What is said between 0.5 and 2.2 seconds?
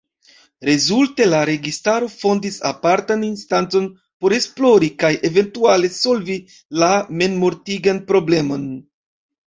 Rezulte la registaro